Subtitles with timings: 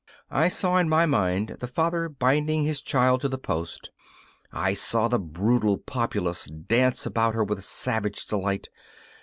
[0.31, 3.91] I saw in my mind the father binding his child to the post.
[4.51, 8.69] I saw the brutal populace dance about her with savage delight.